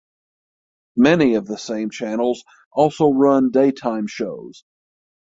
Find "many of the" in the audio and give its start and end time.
0.97-1.59